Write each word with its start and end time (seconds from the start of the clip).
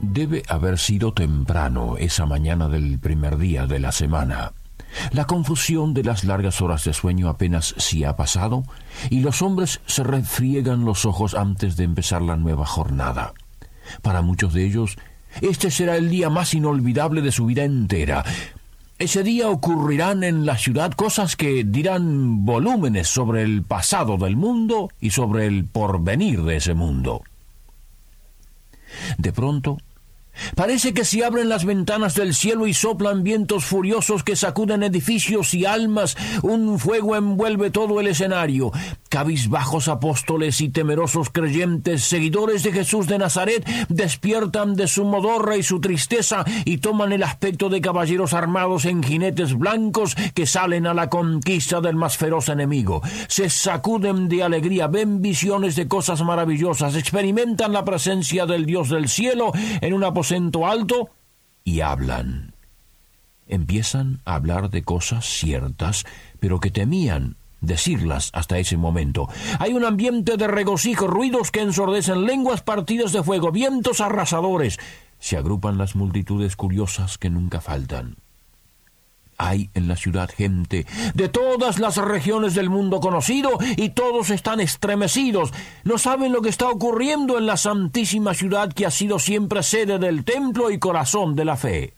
Debe 0.00 0.42
haber 0.48 0.78
sido 0.78 1.12
temprano 1.12 1.96
esa 1.98 2.24
mañana 2.24 2.68
del 2.68 2.98
primer 2.98 3.36
día 3.36 3.66
de 3.66 3.78
la 3.78 3.92
semana. 3.92 4.52
La 5.12 5.26
confusión 5.26 5.94
de 5.94 6.02
las 6.02 6.24
largas 6.24 6.62
horas 6.62 6.84
de 6.84 6.94
sueño 6.94 7.28
apenas 7.28 7.74
si 7.76 8.04
ha 8.04 8.16
pasado 8.16 8.64
y 9.10 9.20
los 9.20 9.42
hombres 9.42 9.80
se 9.86 10.02
refriegan 10.02 10.84
los 10.84 11.04
ojos 11.04 11.34
antes 11.34 11.76
de 11.76 11.84
empezar 11.84 12.22
la 12.22 12.36
nueva 12.36 12.66
jornada. 12.66 13.34
Para 14.02 14.22
muchos 14.22 14.54
de 14.54 14.64
ellos, 14.64 14.96
este 15.42 15.70
será 15.70 15.96
el 15.96 16.08
día 16.08 16.30
más 16.30 16.54
inolvidable 16.54 17.20
de 17.20 17.32
su 17.32 17.46
vida 17.46 17.64
entera. 17.64 18.24
Ese 18.98 19.22
día 19.22 19.48
ocurrirán 19.48 20.24
en 20.24 20.44
la 20.44 20.56
ciudad 20.56 20.92
cosas 20.92 21.36
que 21.36 21.62
dirán 21.64 22.44
volúmenes 22.44 23.08
sobre 23.08 23.42
el 23.42 23.62
pasado 23.62 24.16
del 24.16 24.36
mundo 24.36 24.88
y 25.00 25.10
sobre 25.10 25.46
el 25.46 25.66
porvenir 25.66 26.42
de 26.42 26.56
ese 26.56 26.74
mundo. 26.74 27.22
De 29.18 29.32
pronto, 29.32 29.78
Parece 30.54 30.94
que 30.94 31.04
se 31.04 31.24
abren 31.24 31.48
las 31.48 31.64
ventanas 31.64 32.14
del 32.14 32.34
cielo 32.34 32.66
y 32.66 32.74
soplan 32.74 33.22
vientos 33.22 33.64
furiosos 33.64 34.22
que 34.22 34.36
sacuden 34.36 34.82
edificios 34.82 35.54
y 35.54 35.66
almas. 35.66 36.16
Un 36.42 36.78
fuego 36.78 37.16
envuelve 37.16 37.70
todo 37.70 38.00
el 38.00 38.08
escenario. 38.08 38.72
Cabizbajos 39.10 39.88
apóstoles 39.88 40.60
y 40.60 40.68
temerosos 40.68 41.30
creyentes, 41.30 42.04
seguidores 42.04 42.62
de 42.62 42.70
Jesús 42.70 43.08
de 43.08 43.18
Nazaret, 43.18 43.68
despiertan 43.88 44.76
de 44.76 44.86
su 44.86 45.04
modorra 45.04 45.56
y 45.56 45.64
su 45.64 45.80
tristeza 45.80 46.44
y 46.64 46.78
toman 46.78 47.10
el 47.10 47.24
aspecto 47.24 47.68
de 47.68 47.80
caballeros 47.80 48.34
armados 48.34 48.84
en 48.84 49.02
jinetes 49.02 49.58
blancos 49.58 50.14
que 50.14 50.46
salen 50.46 50.86
a 50.86 50.94
la 50.94 51.10
conquista 51.10 51.80
del 51.80 51.96
más 51.96 52.18
feroz 52.18 52.48
enemigo. 52.50 53.02
Se 53.26 53.50
sacuden 53.50 54.28
de 54.28 54.44
alegría, 54.44 54.86
ven 54.86 55.20
visiones 55.20 55.74
de 55.74 55.88
cosas 55.88 56.22
maravillosas, 56.22 56.94
experimentan 56.94 57.72
la 57.72 57.84
presencia 57.84 58.46
del 58.46 58.64
Dios 58.64 58.90
del 58.90 59.08
cielo 59.08 59.50
en 59.80 59.92
una 59.92 60.12
alto 60.64 61.10
y 61.64 61.80
hablan. 61.80 62.54
Empiezan 63.48 64.20
a 64.24 64.36
hablar 64.36 64.70
de 64.70 64.84
cosas 64.84 65.26
ciertas, 65.26 66.06
pero 66.38 66.60
que 66.60 66.70
temían 66.70 67.36
decirlas 67.60 68.30
hasta 68.32 68.58
ese 68.58 68.76
momento. 68.76 69.28
Hay 69.58 69.72
un 69.72 69.84
ambiente 69.84 70.36
de 70.36 70.46
regocijo, 70.46 71.06
ruidos 71.06 71.50
que 71.50 71.60
ensordecen, 71.60 72.24
lenguas 72.24 72.62
partidas 72.62 73.12
de 73.12 73.22
fuego, 73.22 73.52
vientos 73.52 74.00
arrasadores. 74.00 74.78
Se 75.18 75.36
agrupan 75.36 75.78
las 75.78 75.96
multitudes 75.96 76.56
curiosas 76.56 77.18
que 77.18 77.30
nunca 77.30 77.60
faltan. 77.60 78.16
Hay 79.36 79.70
en 79.72 79.88
la 79.88 79.96
ciudad 79.96 80.28
gente 80.28 80.86
de 81.14 81.28
todas 81.30 81.78
las 81.78 81.96
regiones 81.96 82.54
del 82.54 82.68
mundo 82.68 83.00
conocido 83.00 83.58
y 83.76 83.90
todos 83.90 84.28
están 84.28 84.60
estremecidos. 84.60 85.50
No 85.82 85.96
saben 85.96 86.32
lo 86.32 86.42
que 86.42 86.50
está 86.50 86.68
ocurriendo 86.68 87.38
en 87.38 87.46
la 87.46 87.56
santísima 87.56 88.34
ciudad 88.34 88.70
que 88.70 88.84
ha 88.84 88.90
sido 88.90 89.18
siempre 89.18 89.62
sede 89.62 89.98
del 89.98 90.24
templo 90.24 90.70
y 90.70 90.78
corazón 90.78 91.36
de 91.36 91.44
la 91.46 91.56
fe. 91.56 91.94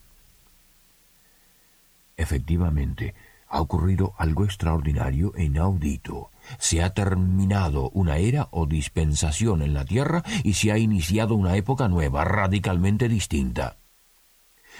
Efectivamente, 2.16 3.14
ha 3.52 3.60
ocurrido 3.60 4.14
algo 4.16 4.44
extraordinario 4.44 5.32
e 5.36 5.44
inaudito. 5.44 6.30
Se 6.58 6.82
ha 6.82 6.94
terminado 6.94 7.90
una 7.90 8.16
era 8.16 8.48
o 8.50 8.66
dispensación 8.66 9.62
en 9.62 9.74
la 9.74 9.84
tierra 9.84 10.24
y 10.42 10.54
se 10.54 10.72
ha 10.72 10.78
iniciado 10.78 11.34
una 11.34 11.54
época 11.56 11.86
nueva, 11.88 12.24
radicalmente 12.24 13.08
distinta. 13.08 13.81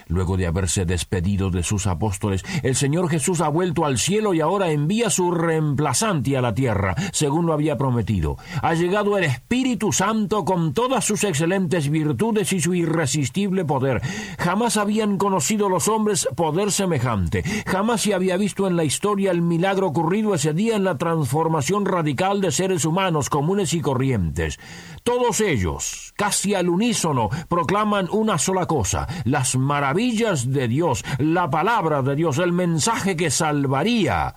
Luego 0.09 0.37
de 0.37 0.47
haberse 0.47 0.85
despedido 0.85 1.51
de 1.51 1.63
sus 1.63 1.87
apóstoles, 1.87 2.45
el 2.63 2.75
Señor 2.75 3.09
Jesús 3.09 3.41
ha 3.41 3.49
vuelto 3.49 3.85
al 3.85 3.99
cielo 3.99 4.35
y 4.35 4.41
ahora 4.41 4.71
envía 4.71 5.11
su 5.11 5.31
reemplazante 5.31 6.37
a 6.37 6.43
la 6.43 6.55
tierra, 6.55 6.95
según 7.13 7.47
lo 7.47 7.53
había 7.53 7.77
prometido. 7.77 8.37
Ha 8.63 8.75
llegado 8.75 9.17
el 9.17 9.25
Espíritu 9.25 9.93
Santo 9.93 10.45
con 10.45 10.75
todas 10.75 11.05
sus 11.05 11.25
excelentes 11.25 11.89
virtudes 11.89 12.53
y 12.53 12.61
su 12.61 12.75
irresistible 12.75 13.65
poder. 13.65 14.03
Jamás 14.39 14.77
habían 14.77 15.19
conocido 15.19 15.69
los 15.69 15.89
hombres 15.89 16.29
poder 16.37 16.73
semejante. 16.73 17.43
Jamás 17.67 18.03
se 18.03 18.15
había 18.15 18.37
visto 18.37 18.67
en 18.67 18.77
la 18.77 18.85
historia 18.85 19.31
el 19.31 19.43
milagro 19.43 19.89
ocurrido 19.89 20.35
ese 20.35 20.53
día 20.53 20.77
en 20.77 20.85
la 20.85 20.99
transformación 20.99 21.87
radical 21.87 22.41
de 22.41 22.51
seres 22.51 22.85
humanos 22.85 23.31
comunes 23.31 23.73
y 23.75 23.81
corrientes. 23.81 24.59
Todos 25.05 25.41
ellos, 25.41 26.13
casi 26.17 26.55
al 26.55 26.69
unísono, 26.69 27.29
proclaman 27.49 28.09
una 28.11 28.39
sola 28.39 28.67
cosa, 28.67 29.07
las 29.25 29.57
maravillas 29.57 29.92
de 29.95 30.69
Dios, 30.69 31.05
la 31.19 31.51
palabra 31.51 32.03
de 32.03 32.17
Dios, 32.17 32.39
el 32.39 32.53
mensaje 32.53 33.17
que 33.17 33.31
salvaría. 33.31 34.37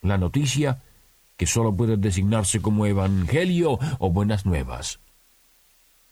La 0.00 0.16
noticia 0.16 0.82
que 1.36 1.46
sólo 1.46 1.74
puede 1.74 1.96
designarse 1.96 2.60
como 2.60 2.86
evangelio 2.86 3.78
o 3.98 4.10
buenas 4.10 4.46
nuevas. 4.46 5.00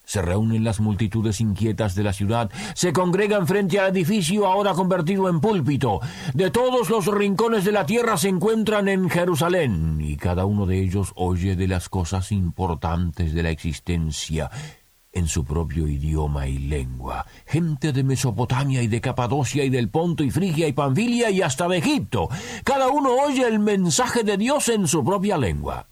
Se 0.04 0.20
reúnen 0.20 0.64
las 0.64 0.80
multitudes 0.80 1.40
inquietas 1.40 1.94
de 1.94 2.02
la 2.02 2.12
ciudad, 2.12 2.50
se 2.74 2.92
congregan 2.92 3.46
frente 3.46 3.78
al 3.78 3.90
edificio 3.90 4.46
ahora 4.46 4.74
convertido 4.74 5.30
en 5.30 5.40
púlpito. 5.40 6.00
De 6.34 6.50
todos 6.50 6.90
los 6.90 7.06
rincones 7.06 7.64
de 7.64 7.72
la 7.72 7.86
tierra 7.86 8.18
se 8.18 8.28
encuentran 8.28 8.88
en 8.88 9.08
Jerusalén, 9.08 9.98
y 10.02 10.16
cada 10.16 10.44
uno 10.44 10.66
de 10.66 10.80
ellos 10.80 11.12
oye 11.14 11.56
de 11.56 11.68
las 11.68 11.88
cosas 11.88 12.32
importantes 12.32 13.32
de 13.32 13.42
la 13.42 13.50
existencia 13.50 14.50
en 15.14 15.28
su 15.28 15.44
propio 15.44 15.88
idioma 15.88 16.46
y 16.48 16.58
lengua. 16.58 17.24
Gente 17.46 17.92
de 17.92 18.04
Mesopotamia 18.04 18.82
y 18.82 18.88
de 18.88 19.00
Capadocia 19.00 19.64
y 19.64 19.70
del 19.70 19.88
Ponto 19.88 20.24
y 20.24 20.30
Frigia 20.30 20.68
y 20.68 20.72
Panfilia 20.72 21.30
y 21.30 21.40
hasta 21.40 21.68
de 21.68 21.78
Egipto. 21.78 22.28
Cada 22.64 22.88
uno 22.88 23.14
oye 23.14 23.46
el 23.46 23.60
mensaje 23.60 24.24
de 24.24 24.36
Dios 24.36 24.68
en 24.68 24.86
su 24.86 25.04
propia 25.04 25.38
lengua. 25.38 25.86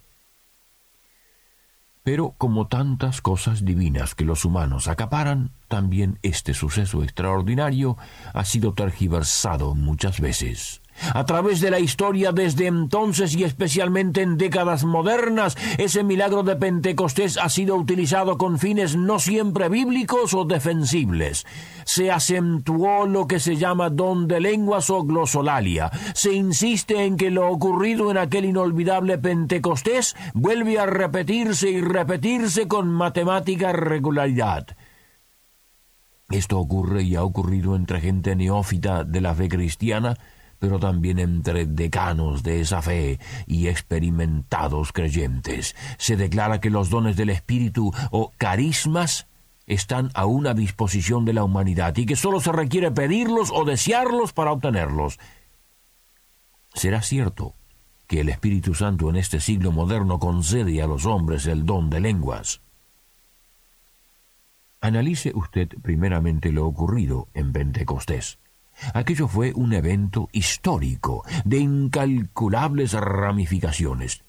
Pero 2.03 2.35
como 2.37 2.67
tantas 2.67 3.21
cosas 3.21 3.65
divinas 3.65 4.17
que 4.17 4.25
los 4.25 4.45
humanos 4.45 4.89
acaparan, 4.89 5.53
también 5.69 6.19
este 6.23 6.53
suceso 6.53 7.05
extraordinario 7.05 7.97
ha 8.35 8.45
sido 8.45 8.75
tergiversado 8.75 9.77
muchas 9.77 10.21
veces. 10.21 10.82
A 11.15 11.25
través 11.27 11.61
de 11.61 11.71
la 11.71 11.81
historia 11.81 12.33
desde 12.33 12.67
entonces 12.67 13.35
y 13.35 13.45
especialmente 13.45 14.23
en 14.23 14.37
décadas 14.37 14.85
modernas, 14.85 15.57
ese 15.79 16.05
milagro 16.05 16.43
de 16.43 16.57
Pentecostés 16.57 17.39
ha 17.39 17.49
sido 17.49 17.77
utilizado 17.77 18.39
con 18.39 18.59
fines 18.59 18.97
no 18.97 19.19
siempre 19.19 19.69
bíblicos 19.69 20.35
o 20.35 20.45
defensibles. 20.45 21.45
Se 21.85 22.11
acentuó 22.11 23.07
lo 23.07 23.27
que 23.27 23.41
se 23.41 23.57
llama 23.57 23.91
don 23.91 24.29
de 24.29 24.41
lenguas 24.41 24.91
o 24.91 25.03
glosolalia. 25.03 25.91
Se 26.15 26.33
insiste 26.33 27.05
en 27.05 27.17
que 27.17 27.31
lo 27.31 27.51
ocurrido 27.51 28.11
en 28.11 28.19
aquel 28.19 28.45
inolvidable 28.45 29.19
Pentecostés 29.19 30.15
vuelve 30.35 30.79
a 30.79 30.87
repetirse 30.87 31.71
y 31.71 31.81
repetirse 31.81 32.69
con 32.69 32.89
matemática 32.89 33.73
regularidad. 33.73 34.67
Esto 36.31 36.59
ocurre 36.59 37.03
y 37.03 37.15
ha 37.15 37.25
ocurrido 37.25 37.77
entre 37.77 38.01
gente 38.01 38.35
neófita 38.35 39.05
de 39.05 39.21
la 39.21 39.35
fe 39.35 39.49
cristiana, 39.49 40.17
pero 40.63 40.79
también 40.79 41.19
entre 41.19 41.67
decanos 41.67 42.45
de 42.45 42.61
esa 42.61 42.83
fe 42.83 43.19
y 43.49 43.67
experimentados 43.67 44.93
creyentes. 44.93 45.75
Se 45.99 46.17
declara 46.17 46.61
que 46.61 46.71
los 46.71 46.89
dones 46.89 47.17
del 47.17 47.31
Espíritu 47.31 47.93
o 48.13 48.31
carismas 48.39 49.27
están 49.67 50.13
a 50.15 50.25
una 50.25 50.55
disposición 50.55 51.25
de 51.25 51.33
la 51.33 51.43
humanidad 51.43 51.97
y 51.97 52.07
que 52.07 52.15
sólo 52.15 52.39
se 52.39 52.53
requiere 52.53 52.93
pedirlos 52.93 53.51
o 53.53 53.65
desearlos 53.65 54.33
para 54.33 54.53
obtenerlos. 54.53 55.19
¿Será 56.75 57.03
cierto 57.03 57.57
que 58.07 58.21
el 58.21 58.29
Espíritu 58.29 58.77
Santo 58.77 59.11
en 59.11 59.17
este 59.17 59.41
siglo 59.41 59.73
moderno 59.73 60.21
concede 60.21 60.81
a 60.81 60.87
los 60.87 61.07
hombres 61.07 61.47
el 61.47 61.67
don 61.67 61.91
de 61.91 61.99
lenguas? 61.99 62.61
Analice 64.81 65.33
usted 65.35 65.71
primeramente 65.83 66.53
lo 66.53 66.69
ocurrido 66.69 67.27
en 67.35 67.53
Pentecostés. 67.53 68.39
Aquello 68.95 69.29
fue 69.29 69.53
un 69.55 69.73
evento 69.73 70.29
histórico 70.33 71.25
de 71.45 71.59
incalculables 71.59 72.93
ramificaciones. 72.93 74.23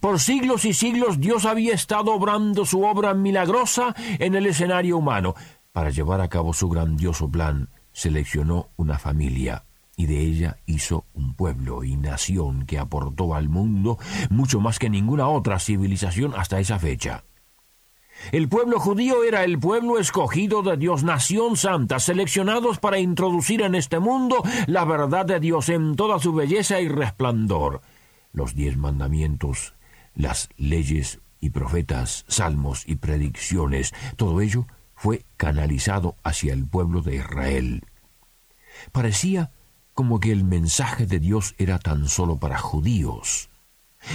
Por 0.00 0.20
siglos 0.20 0.64
y 0.64 0.74
siglos 0.74 1.20
Dios 1.20 1.44
había 1.44 1.74
estado 1.74 2.12
obrando 2.12 2.64
su 2.64 2.84
obra 2.84 3.14
milagrosa 3.14 3.94
en 4.18 4.34
el 4.34 4.46
escenario 4.46 4.98
humano. 4.98 5.34
Para 5.72 5.90
llevar 5.90 6.20
a 6.20 6.28
cabo 6.28 6.52
su 6.52 6.68
grandioso 6.68 7.28
plan, 7.28 7.68
seleccionó 7.92 8.68
una 8.76 8.98
familia 8.98 9.64
y 9.96 10.06
de 10.06 10.20
ella 10.20 10.58
hizo 10.66 11.04
un 11.14 11.34
pueblo 11.34 11.84
y 11.84 11.96
nación 11.96 12.64
que 12.66 12.78
aportó 12.78 13.34
al 13.34 13.48
mundo 13.48 13.98
mucho 14.30 14.60
más 14.60 14.78
que 14.78 14.90
ninguna 14.90 15.28
otra 15.28 15.58
civilización 15.58 16.32
hasta 16.36 16.60
esa 16.60 16.78
fecha. 16.78 17.24
El 18.30 18.48
pueblo 18.48 18.78
judío 18.78 19.24
era 19.24 19.44
el 19.44 19.58
pueblo 19.58 19.98
escogido 19.98 20.62
de 20.62 20.76
Dios, 20.76 21.02
nación 21.02 21.56
santa, 21.56 21.98
seleccionados 21.98 22.78
para 22.78 22.98
introducir 22.98 23.62
en 23.62 23.74
este 23.74 23.98
mundo 23.98 24.42
la 24.66 24.84
verdad 24.84 25.26
de 25.26 25.40
Dios 25.40 25.68
en 25.68 25.96
toda 25.96 26.18
su 26.18 26.32
belleza 26.32 26.80
y 26.80 26.88
resplandor. 26.88 27.80
Los 28.32 28.54
diez 28.54 28.76
mandamientos, 28.76 29.74
las 30.14 30.48
leyes 30.56 31.20
y 31.40 31.50
profetas, 31.50 32.24
salmos 32.28 32.84
y 32.86 32.96
predicciones, 32.96 33.92
todo 34.16 34.40
ello 34.40 34.66
fue 34.94 35.24
canalizado 35.36 36.16
hacia 36.22 36.52
el 36.52 36.66
pueblo 36.66 37.02
de 37.02 37.16
Israel. 37.16 37.84
Parecía 38.92 39.50
como 39.94 40.20
que 40.20 40.32
el 40.32 40.44
mensaje 40.44 41.06
de 41.06 41.18
Dios 41.18 41.54
era 41.58 41.78
tan 41.78 42.08
solo 42.08 42.38
para 42.38 42.58
judíos. 42.58 43.50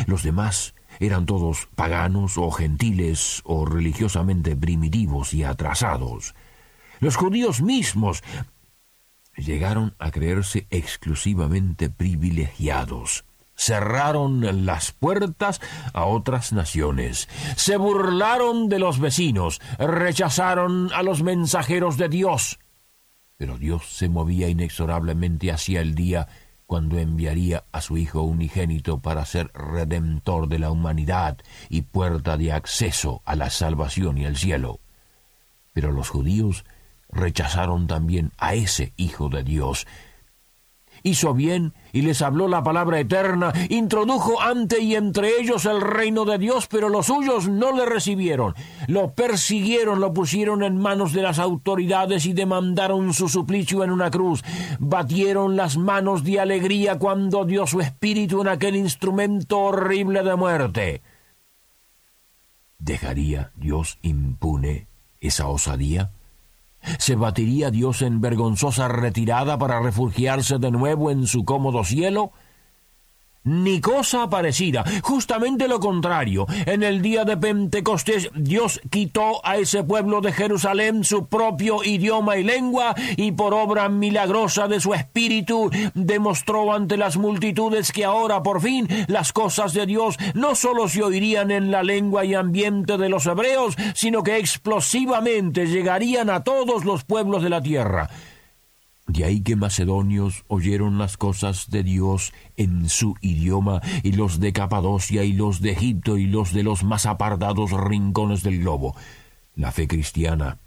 Los 0.05 0.23
demás 0.23 0.73
eran 0.99 1.25
todos 1.25 1.67
paganos 1.75 2.37
o 2.37 2.51
gentiles 2.51 3.41
o 3.43 3.65
religiosamente 3.65 4.55
primitivos 4.55 5.33
y 5.33 5.43
atrasados. 5.43 6.35
Los 6.99 7.15
judíos 7.15 7.61
mismos 7.61 8.23
llegaron 9.35 9.95
a 9.99 10.11
creerse 10.11 10.67
exclusivamente 10.69 11.89
privilegiados. 11.89 13.23
Cerraron 13.55 14.65
las 14.65 14.91
puertas 14.91 15.61
a 15.93 16.05
otras 16.05 16.53
naciones, 16.53 17.27
se 17.55 17.77
burlaron 17.77 18.69
de 18.69 18.77
los 18.77 18.99
vecinos, 18.99 19.61
rechazaron 19.79 20.91
a 20.93 21.01
los 21.01 21.23
mensajeros 21.23 21.97
de 21.97 22.07
Dios. 22.07 22.59
Pero 23.35 23.57
Dios 23.57 23.87
se 23.87 24.09
movía 24.09 24.47
inexorablemente 24.49 25.51
hacia 25.51 25.81
el 25.81 25.95
día 25.95 26.27
cuando 26.67 26.99
enviaría 26.99 27.63
a 27.71 27.81
su 27.81 27.97
Hijo 27.97 28.21
unigénito 28.21 28.99
para 28.99 29.25
ser 29.25 29.49
redentor 29.53 30.49
de 30.49 30.59
la 30.59 30.69
humanidad 30.69 31.37
y 31.69 31.81
puerta 31.81 32.37
de 32.37 32.51
acceso 32.51 33.21
a 33.25 33.35
la 33.35 33.49
salvación 33.49 34.17
y 34.17 34.25
el 34.25 34.37
cielo. 34.37 34.79
Pero 35.73 35.91
los 35.91 36.09
judíos 36.09 36.65
rechazaron 37.09 37.87
también 37.87 38.33
a 38.37 38.53
ese 38.53 38.93
Hijo 38.97 39.29
de 39.29 39.43
Dios 39.43 39.87
hizo 41.07 41.33
bien 41.33 41.73
y 41.93 42.01
les 42.01 42.21
habló 42.21 42.47
la 42.47 42.63
palabra 42.63 42.99
eterna, 42.99 43.53
introdujo 43.69 44.41
ante 44.41 44.81
y 44.81 44.95
entre 44.95 45.39
ellos 45.39 45.65
el 45.65 45.81
reino 45.81 46.25
de 46.25 46.37
Dios, 46.37 46.67
pero 46.67 46.89
los 46.89 47.07
suyos 47.07 47.47
no 47.47 47.75
le 47.75 47.85
recibieron. 47.85 48.53
Lo 48.87 49.13
persiguieron, 49.13 49.99
lo 49.99 50.13
pusieron 50.13 50.63
en 50.63 50.77
manos 50.77 51.13
de 51.13 51.21
las 51.23 51.39
autoridades 51.39 52.25
y 52.25 52.33
demandaron 52.33 53.13
su 53.13 53.29
suplicio 53.29 53.83
en 53.83 53.91
una 53.91 54.11
cruz. 54.11 54.43
Batieron 54.79 55.55
las 55.55 55.77
manos 55.77 56.23
de 56.23 56.39
alegría 56.39 56.99
cuando 56.99 57.45
dio 57.45 57.65
su 57.65 57.81
espíritu 57.81 58.41
en 58.41 58.49
aquel 58.49 58.75
instrumento 58.75 59.59
horrible 59.59 60.23
de 60.23 60.35
muerte. 60.35 61.01
¿Dejaría 62.79 63.51
Dios 63.55 63.97
impune 64.01 64.87
esa 65.19 65.47
osadía? 65.47 66.11
¿Se 66.99 67.15
batiría 67.15 67.71
Dios 67.71 68.01
en 68.01 68.21
vergonzosa 68.21 68.87
retirada 68.87 69.57
para 69.57 69.79
refugiarse 69.79 70.57
de 70.57 70.71
nuevo 70.71 71.11
en 71.11 71.27
su 71.27 71.43
cómodo 71.45 71.83
cielo? 71.83 72.31
Ni 73.47 73.79
cosa 73.79 74.29
parecida, 74.29 74.83
justamente 75.01 75.67
lo 75.67 75.79
contrario. 75.79 76.45
En 76.65 76.83
el 76.83 77.01
día 77.01 77.23
de 77.23 77.37
Pentecostés 77.37 78.29
Dios 78.35 78.81
quitó 78.89 79.45
a 79.45 79.57
ese 79.57 79.83
pueblo 79.83 80.19
de 80.21 80.33
Jerusalén 80.33 81.03
su 81.03 81.27
propio 81.27 81.83
idioma 81.83 82.37
y 82.37 82.43
lengua 82.43 82.93
y 83.15 83.31
por 83.31 83.53
obra 83.53 83.87
milagrosa 83.87 84.67
de 84.67 84.81
su 84.81 84.93
espíritu 84.93 85.71
demostró 85.93 86.73
ante 86.73 86.97
las 86.97 87.17
multitudes 87.17 87.91
que 87.91 88.03
ahora 88.03 88.43
por 88.43 88.61
fin 88.61 88.87
las 89.07 89.31
cosas 89.31 89.73
de 89.73 89.85
Dios 89.85 90.17
no 90.33 90.55
sólo 90.55 90.89
se 90.89 91.03
oirían 91.03 91.51
en 91.51 91.71
la 91.71 91.83
lengua 91.83 92.25
y 92.25 92.33
ambiente 92.33 92.97
de 92.97 93.09
los 93.09 93.25
hebreos, 93.25 93.75
sino 93.95 94.23
que 94.23 94.37
explosivamente 94.37 95.67
llegarían 95.67 96.29
a 96.29 96.43
todos 96.43 96.83
los 96.83 97.05
pueblos 97.05 97.43
de 97.43 97.49
la 97.49 97.61
tierra. 97.61 98.09
De 99.07 99.23
ahí 99.23 99.41
que 99.41 99.55
macedonios 99.55 100.43
oyeron 100.49 100.97
las 100.97 101.15
cosas 101.15 101.69
de 101.69 101.81
Dios 101.81 102.33
en 102.57 102.89
su 102.89 103.15
idioma, 103.21 103.81
y 104.03 104.11
los 104.11 104.41
de 104.41 104.51
Capadocia 104.51 105.23
y 105.23 105.31
los 105.31 105.61
de 105.61 105.71
Egipto 105.71 106.17
y 106.17 106.27
los 106.27 106.53
de 106.53 106.63
los 106.63 106.83
más 106.83 107.05
apartados 107.05 107.71
rincones 107.71 108.43
del 108.43 108.59
globo. 108.59 108.95
La 109.55 109.71
fe 109.71 109.87
cristiana 109.87 110.59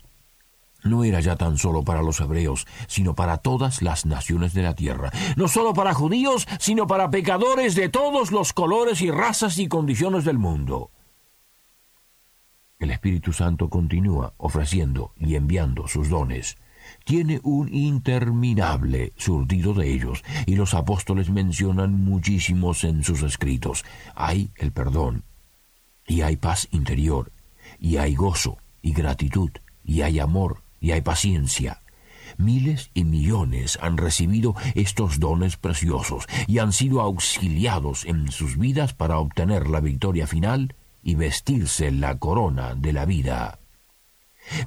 no 0.82 1.04
era 1.04 1.20
ya 1.20 1.37
tan 1.37 1.58
solo 1.58 1.84
para 1.84 2.00
los 2.00 2.19
hebreos, 2.20 2.66
sino 2.87 3.14
para 3.14 3.37
todas 3.37 3.82
las 3.82 4.06
naciones 4.06 4.54
de 4.54 4.62
la 4.62 4.75
tierra, 4.75 5.10
no 5.36 5.46
solo 5.46 5.75
para 5.75 5.93
judíos, 5.93 6.48
sino 6.58 6.86
para 6.86 7.10
pecadores 7.10 7.75
de 7.75 7.90
todos 7.90 8.32
los 8.32 8.54
colores 8.54 9.02
y 9.02 9.10
razas 9.10 9.58
y 9.58 9.69
condiciones 9.69 10.25
del 10.25 10.38
mundo. 10.38 10.90
El 12.78 12.90
Espíritu 12.90 13.34
Santo 13.34 13.69
continúa 13.69 14.32
ofreciendo 14.38 15.12
y 15.19 15.34
enviando 15.34 15.86
sus 15.86 16.08
dones 16.08 16.56
tiene 17.05 17.41
un 17.43 17.73
interminable 17.73 19.12
surtido 19.17 19.75
de 19.75 19.93
ellos, 19.93 20.23
y 20.47 20.56
los 20.56 20.75
apóstoles 20.75 21.31
mencionan 21.31 22.05
muchísimos 22.05 22.85
en 22.85 23.05
sus 23.05 23.23
escritos. 23.23 23.85
Hay 24.14 24.50
el 24.56 24.73
perdón, 24.73 25.25
y 26.06 26.23
hay 26.23 26.37
paz 26.37 26.69
interior, 26.70 27.32
y 27.79 27.97
hay 27.97 28.14
gozo, 28.14 28.58
y 28.82 28.93
gratitud, 28.93 29.50
y 29.85 30.02
hay 30.02 30.19
amor, 30.19 30.62
y 30.81 30.93
hay 30.93 31.00
paciencia. 31.00 31.82
Miles 32.37 32.91
y 32.94 33.05
millones 33.05 33.79
han 33.82 33.96
recibido 33.96 34.55
estos 34.75 35.20
dones 35.20 35.56
preciosos 35.56 36.26
y 36.46 36.58
han 36.58 36.73
sido 36.73 37.00
auxiliados 37.00 38.05
en 38.05 38.31
sus 38.31 38.56
vidas 38.56 38.94
para 38.94 39.19
obtener 39.19 39.69
la 39.69 39.81
victoria 39.81 40.26
final 40.26 40.75
y 41.03 41.14
vestirse 41.17 41.91
la 41.91 42.19
corona 42.19 42.75
de 42.75 42.93
la 42.93 43.05
vida. 43.05 43.59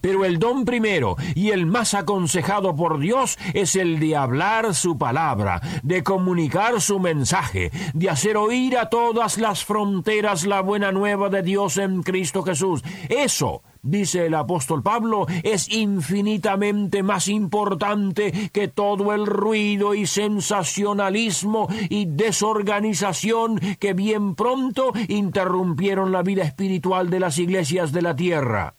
Pero 0.04 0.26
el 0.26 0.38
don 0.38 0.66
primero 0.66 1.16
y 1.34 1.52
el 1.52 1.66
más 1.66 1.94
aconsejado 1.94 2.76
por 2.76 3.00
Dios 3.00 3.40
es 3.54 3.78
el 3.78 4.02
de 4.02 4.18
hablar 4.18 4.76
su 4.76 4.98
palabra, 4.98 5.62
de 5.82 6.04
comunicar 6.04 6.82
su 6.82 7.00
mensaje, 7.00 7.72
de 7.94 8.10
hacer 8.10 8.36
oír 8.36 8.78
a 8.78 8.90
todas 8.90 9.38
las 9.38 9.64
fronteras 9.64 10.46
la 10.46 10.60
buena 10.60 10.92
nueva 10.92 11.30
de 11.30 11.42
Dios 11.42 11.78
en 11.78 12.04
Cristo 12.04 12.44
Jesús. 12.44 12.84
Eso, 13.08 13.64
dice 13.82 14.26
el 14.26 14.34
apóstol 14.34 14.84
Pablo, 14.84 15.26
es 15.42 15.70
infinitamente 15.70 17.02
más 17.02 17.30
importante 17.30 18.52
que 18.52 18.68
todo 18.68 19.14
el 19.14 19.26
ruido 19.26 19.94
y 19.94 20.06
sensacionalismo 20.06 21.70
y 21.88 22.08
desorganización 22.08 23.58
que 23.80 23.94
bien 23.94 24.36
pronto 24.36 24.92
interrumpieron 25.08 26.12
la 26.12 26.24
vida 26.24 26.44
espiritual 26.44 27.10
de 27.10 27.22
las 27.22 27.38
iglesias 27.38 27.94
de 27.94 28.02
la 28.02 28.18
tierra. 28.18 28.76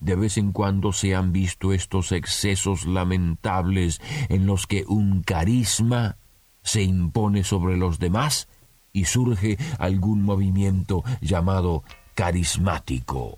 De 0.00 0.16
vez 0.16 0.38
en 0.38 0.52
cuando 0.52 0.92
se 0.92 1.14
han 1.14 1.32
visto 1.32 1.72
estos 1.72 2.12
excesos 2.12 2.86
lamentables 2.86 4.00
en 4.28 4.46
los 4.46 4.66
que 4.66 4.84
un 4.86 5.22
carisma 5.22 6.16
se 6.62 6.82
impone 6.82 7.44
sobre 7.44 7.76
los 7.76 7.98
demás 7.98 8.48
y 8.92 9.04
surge 9.04 9.58
algún 9.78 10.22
movimiento 10.22 11.04
llamado 11.20 11.82
carismático. 12.14 13.36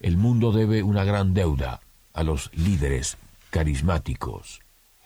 El 0.00 0.16
mundo 0.16 0.52
debe 0.52 0.82
una 0.82 1.04
gran 1.04 1.34
deuda 1.34 1.80
a 2.14 2.22
los 2.22 2.50
líderes 2.54 3.18
carismáticos. 3.50 4.60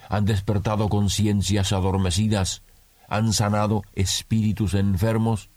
Han 0.08 0.24
despertado 0.24 0.88
conciencias 0.88 1.72
adormecidas, 1.72 2.62
han 3.08 3.32
sanado 3.32 3.82
espíritus 3.94 4.74
enfermos, 4.74 5.50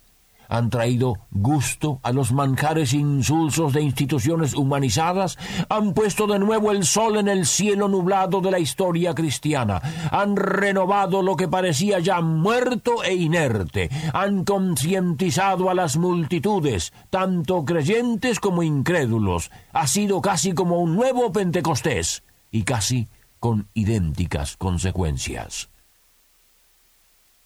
han 0.48 0.70
traído 0.70 1.16
gusto 1.32 2.00
a 2.04 2.12
los 2.12 2.32
manjares 2.32 2.94
insulsos 2.94 3.74
de 3.74 3.82
instituciones 3.82 4.54
humanizadas, 4.54 5.38
han 5.70 5.94
puesto 5.94 6.28
de 6.28 6.40
nuevo 6.40 6.72
el 6.72 6.86
sol 6.86 7.18
en 7.18 7.28
el 7.28 7.46
cielo 7.46 7.88
nublado 7.88 8.42
de 8.42 8.52
la 8.52 8.60
historia 8.60 9.14
cristiana, 9.14 9.82
han 10.12 10.36
renovado 10.36 11.22
lo 11.22 11.36
que 11.36 11.48
parecía 11.48 12.00
ya 12.00 12.22
muerto 12.22 13.04
e 13.04 13.14
inerte, 13.14 13.90
han 14.14 14.44
concientizado 14.44 15.70
a 15.70 15.74
las 15.74 15.98
multitudes, 15.98 16.94
tanto 17.10 17.66
creyentes 17.66 18.40
como 18.40 18.64
incrédulos, 18.64 19.52
ha 19.74 19.88
sido 19.88 20.22
casi 20.22 20.54
como 20.54 20.80
un 20.80 20.96
nuevo 20.96 21.32
Pentecostés, 21.32 22.24
y 22.52 22.64
casi 22.64 23.08
con 23.40 23.68
idénticas 23.74 24.58
consecuencias. 24.58 25.70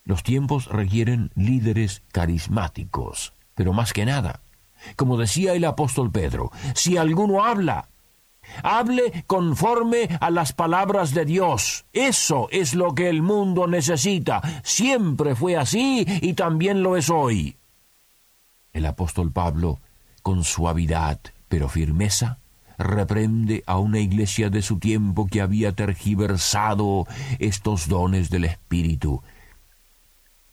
Los 0.03 0.23
tiempos 0.23 0.67
requieren 0.67 1.31
líderes 1.35 2.01
carismáticos, 2.11 3.33
pero 3.55 3.73
más 3.73 3.93
que 3.93 4.05
nada, 4.05 4.41
como 4.95 5.17
decía 5.17 5.53
el 5.53 5.65
apóstol 5.65 6.11
Pedro, 6.11 6.51
si 6.73 6.97
alguno 6.97 7.45
habla, 7.45 7.87
hable 8.63 9.23
conforme 9.27 10.09
a 10.19 10.29
las 10.29 10.53
palabras 10.53 11.13
de 11.13 11.25
Dios. 11.25 11.85
Eso 11.93 12.47
es 12.51 12.73
lo 12.73 12.95
que 12.95 13.09
el 13.09 13.21
mundo 13.21 13.67
necesita. 13.67 14.41
Siempre 14.63 15.35
fue 15.35 15.55
así 15.55 16.05
y 16.21 16.33
también 16.33 16.83
lo 16.83 16.97
es 16.97 17.09
hoy. 17.09 17.57
El 18.73 18.85
apóstol 18.85 19.31
Pablo, 19.31 19.79
con 20.21 20.43
suavidad 20.43 21.19
pero 21.47 21.67
firmeza, 21.67 22.37
reprende 22.77 23.63
a 23.67 23.77
una 23.77 23.99
iglesia 23.99 24.49
de 24.49 24.61
su 24.61 24.79
tiempo 24.79 25.27
que 25.27 25.41
había 25.41 25.73
tergiversado 25.73 27.05
estos 27.39 27.89
dones 27.89 28.29
del 28.29 28.45
Espíritu 28.45 29.21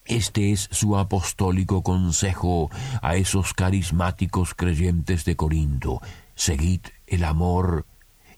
Este 0.09 0.53
es 0.53 0.71
su 0.73 0.97
apostólico 0.97 1.83
consejo 1.83 2.71
a 3.03 3.17
esos 3.17 3.53
carismáticos 3.53 4.55
creyentes 4.55 5.27
de 5.27 5.37
Corinto. 5.37 6.00
Seguid 6.35 6.81
el 7.07 7.25
amor 7.25 7.85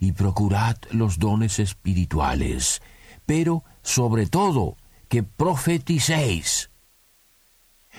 y 0.00 0.11
procurad 0.11 0.79
los 0.91 1.21
dones 1.21 1.61
espirituales, 1.61 2.83
pero 3.25 3.62
sobre 3.83 4.27
todo 4.27 4.79
que 5.09 5.23
profeticéis. 5.23 6.71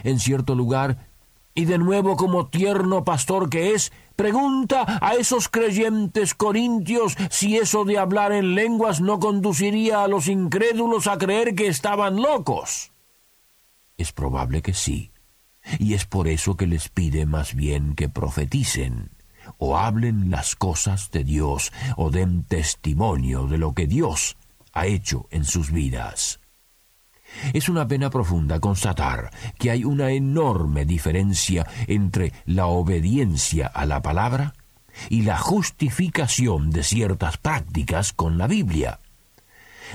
En 0.03 0.19
cierto 0.19 0.53
lugar, 0.53 1.07
y 1.55 1.63
de 1.63 1.77
nuevo 1.77 2.17
como 2.17 2.47
tierno 2.47 3.05
pastor 3.05 3.49
que 3.49 3.73
es, 3.73 3.93
pregunta 4.17 4.99
a 4.99 5.13
esos 5.13 5.47
creyentes 5.47 6.35
corintios 6.35 7.15
si 7.29 7.55
eso 7.55 7.85
de 7.85 7.97
hablar 7.99 8.33
en 8.33 8.53
lenguas 8.53 8.99
no 8.99 9.19
conduciría 9.19 10.03
a 10.03 10.09
los 10.09 10.27
incrédulos 10.27 11.07
a 11.07 11.17
creer 11.17 11.55
que 11.55 11.67
estaban 11.67 12.21
locos. 12.21 12.90
Es 14.01 14.13
probable 14.13 14.63
que 14.63 14.73
sí, 14.73 15.11
y 15.77 15.93
es 15.93 16.05
por 16.05 16.27
eso 16.27 16.57
que 16.57 16.65
les 16.65 16.89
pide 16.89 17.27
más 17.27 17.53
bien 17.53 17.93
que 17.93 18.09
profeticen, 18.09 19.11
o 19.59 19.77
hablen 19.77 20.31
las 20.31 20.55
cosas 20.55 21.11
de 21.11 21.23
Dios, 21.23 21.71
o 21.97 22.09
den 22.09 22.43
testimonio 22.43 23.45
de 23.45 23.59
lo 23.59 23.75
que 23.75 23.85
Dios 23.85 24.37
ha 24.73 24.87
hecho 24.87 25.27
en 25.29 25.45
sus 25.45 25.71
vidas. 25.71 26.39
Es 27.53 27.69
una 27.69 27.87
pena 27.87 28.09
profunda 28.09 28.59
constatar 28.59 29.29
que 29.59 29.69
hay 29.69 29.83
una 29.83 30.09
enorme 30.09 30.83
diferencia 30.85 31.67
entre 31.85 32.33
la 32.47 32.65
obediencia 32.65 33.67
a 33.67 33.85
la 33.85 34.01
palabra 34.01 34.55
y 35.09 35.21
la 35.21 35.37
justificación 35.37 36.71
de 36.71 36.83
ciertas 36.83 37.37
prácticas 37.37 38.13
con 38.13 38.39
la 38.39 38.47
Biblia. 38.47 38.99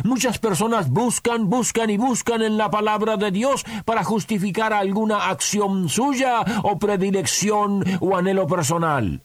Muchas 0.04 0.38
personas 0.38 0.90
buscan, 0.90 1.48
buscan 1.48 1.90
y 1.90 1.96
buscan 1.96 2.42
en 2.42 2.56
la 2.56 2.70
palabra 2.70 3.16
de 3.16 3.30
Dios 3.30 3.64
para 3.84 4.04
justificar 4.04 4.72
alguna 4.72 5.28
acción 5.28 5.88
suya 5.88 6.44
o 6.62 6.78
predilección 6.78 7.84
o 8.00 8.16
anhelo 8.16 8.46
personal. 8.46 9.22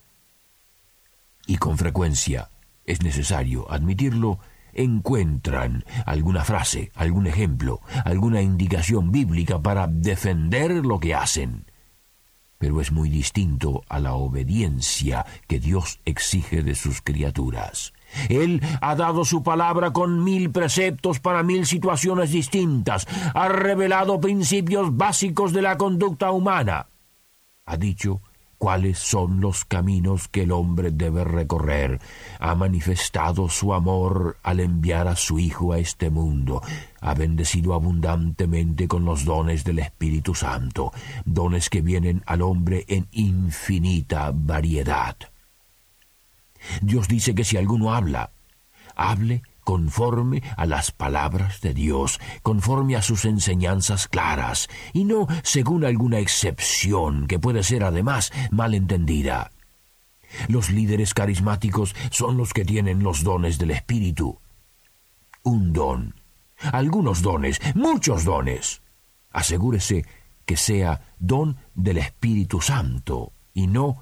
Y 1.47 1.57
con 1.57 1.77
frecuencia, 1.77 2.49
es 2.85 3.01
necesario 3.03 3.71
admitirlo, 3.71 4.39
encuentran 4.73 5.83
alguna 6.05 6.43
frase, 6.43 6.91
algún 6.95 7.27
ejemplo, 7.27 7.81
alguna 8.05 8.41
indicación 8.41 9.11
bíblica 9.11 9.59
para 9.59 9.87
defender 9.87 10.85
lo 10.85 10.99
que 10.99 11.13
hacen. 11.15 11.65
Pero 12.61 12.79
es 12.79 12.91
muy 12.91 13.09
distinto 13.09 13.83
a 13.89 13.99
la 13.99 14.13
obediencia 14.13 15.25
que 15.47 15.59
Dios 15.59 15.99
exige 16.05 16.61
de 16.61 16.75
sus 16.75 17.01
criaturas. 17.01 17.91
Él 18.29 18.61
ha 18.81 18.95
dado 18.95 19.25
su 19.25 19.41
palabra 19.41 19.91
con 19.91 20.23
mil 20.23 20.51
preceptos 20.51 21.19
para 21.19 21.41
mil 21.41 21.65
situaciones 21.65 22.31
distintas, 22.31 23.07
ha 23.33 23.47
revelado 23.47 24.21
principios 24.21 24.95
básicos 24.95 25.53
de 25.53 25.63
la 25.63 25.75
conducta 25.75 26.29
humana. 26.29 26.85
Ha 27.65 27.77
dicho 27.77 28.21
cuáles 28.61 28.99
son 28.99 29.41
los 29.41 29.65
caminos 29.65 30.27
que 30.27 30.43
el 30.43 30.51
hombre 30.51 30.91
debe 30.91 31.23
recorrer. 31.23 31.99
Ha 32.39 32.53
manifestado 32.53 33.49
su 33.49 33.73
amor 33.73 34.37
al 34.43 34.59
enviar 34.59 35.07
a 35.07 35.15
su 35.15 35.39
Hijo 35.39 35.73
a 35.73 35.79
este 35.79 36.11
mundo. 36.11 36.61
Ha 36.99 37.15
bendecido 37.15 37.73
abundantemente 37.73 38.87
con 38.87 39.03
los 39.03 39.25
dones 39.25 39.63
del 39.63 39.79
Espíritu 39.79 40.35
Santo, 40.35 40.93
dones 41.25 41.71
que 41.71 41.81
vienen 41.81 42.21
al 42.27 42.43
hombre 42.43 42.85
en 42.87 43.07
infinita 43.13 44.31
variedad. 44.31 45.17
Dios 46.83 47.07
dice 47.07 47.33
que 47.33 47.43
si 47.43 47.57
alguno 47.57 47.95
habla, 47.95 48.29
hable 48.95 49.41
conforme 49.63 50.43
a 50.57 50.65
las 50.65 50.91
palabras 50.91 51.61
de 51.61 51.73
Dios, 51.73 52.19
conforme 52.43 52.95
a 52.95 53.01
sus 53.01 53.25
enseñanzas 53.25 54.07
claras, 54.07 54.67
y 54.93 55.03
no 55.03 55.27
según 55.43 55.85
alguna 55.85 56.19
excepción 56.19 57.27
que 57.27 57.39
puede 57.39 57.63
ser 57.63 57.83
además 57.83 58.31
mal 58.51 58.73
entendida. 58.73 59.51
Los 60.47 60.69
líderes 60.69 61.13
carismáticos 61.13 61.95
son 62.09 62.37
los 62.37 62.53
que 62.53 62.65
tienen 62.65 63.03
los 63.03 63.23
dones 63.23 63.57
del 63.57 63.71
Espíritu. 63.71 64.39
Un 65.43 65.73
don, 65.73 66.15
algunos 66.71 67.21
dones, 67.21 67.59
muchos 67.75 68.23
dones. 68.23 68.81
Asegúrese 69.31 70.05
que 70.45 70.57
sea 70.57 71.13
don 71.19 71.57
del 71.75 71.97
Espíritu 71.97 72.61
Santo 72.61 73.33
y 73.53 73.67
no 73.67 74.01